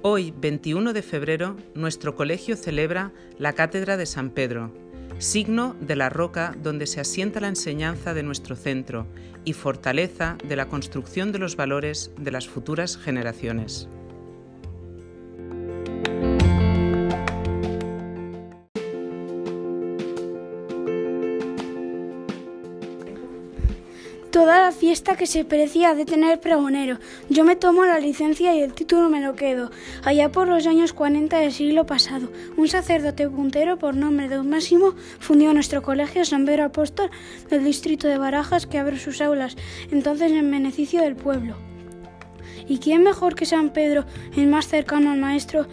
[0.00, 4.72] Hoy, 21 de febrero, nuestro colegio celebra la Cátedra de San Pedro,
[5.18, 9.08] signo de la roca donde se asienta la enseñanza de nuestro centro
[9.44, 13.88] y fortaleza de la construcción de los valores de las futuras generaciones.
[24.30, 26.98] Toda la fiesta que se parecía de tener pregonero.
[27.30, 29.70] Yo me tomo la licencia y el título me lo quedo.
[30.04, 34.50] Allá por los años 40 del siglo pasado, un sacerdote puntero por nombre de un
[34.50, 37.10] Máximo fundió nuestro colegio San Pedro Apóstol
[37.48, 39.56] del distrito de Barajas que abrió sus aulas,
[39.90, 41.67] entonces en beneficio del pueblo.
[42.68, 44.04] ¿Y quién mejor que San Pedro,
[44.36, 45.66] el más cercano al Maestro,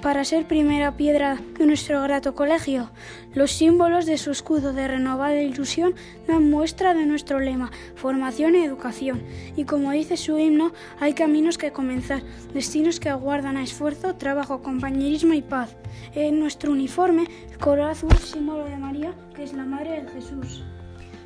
[0.00, 2.90] para ser primera piedra de nuestro grato colegio?
[3.34, 5.94] Los símbolos de su escudo de renovada ilusión
[6.28, 9.20] dan muestra de nuestro lema, formación y educación.
[9.56, 12.22] Y como dice su himno, hay caminos que comenzar,
[12.54, 15.74] destinos que aguardan a esfuerzo, trabajo, compañerismo y paz.
[16.14, 20.62] En nuestro uniforme, el color azul, símbolo de María, que es la Madre de Jesús.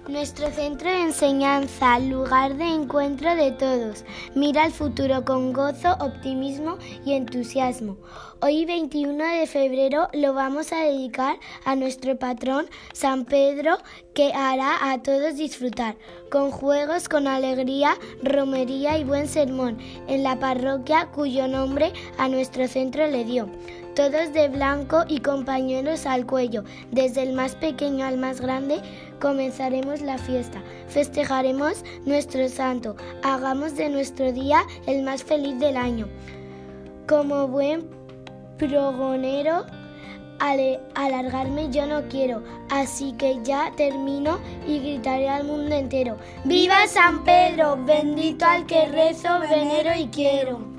[0.09, 4.05] Nuestro centro de enseñanza, lugar de encuentro de todos.
[4.35, 7.97] Mira al futuro con gozo, optimismo y entusiasmo.
[8.41, 13.79] Hoy 21 de febrero lo vamos a dedicar a nuestro patrón San Pedro
[14.13, 15.95] que hará a todos disfrutar,
[16.33, 17.95] con juegos, con alegría,
[18.25, 19.79] romería y buen sermón
[20.09, 23.49] en la parroquia cuyo nombre a nuestro centro le dio
[23.95, 26.65] todos de blanco y compañeros al cuello.
[26.91, 28.81] Desde el más pequeño al más grande
[29.23, 30.61] comenzaremos la fiesta.
[30.89, 32.97] Festejaremos nuestro santo.
[33.23, 36.09] Hagamos de nuestro día el más feliz del año.
[37.09, 37.89] Como buen
[38.59, 39.65] progonero,
[40.95, 46.17] alargarme yo no quiero, así que ya termino y gritaré al mundo entero.
[46.45, 47.79] ¡Viva San Pedro!
[47.87, 50.72] Bendito al que rezo, venero y quiero.